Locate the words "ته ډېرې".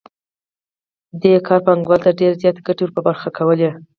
2.05-2.39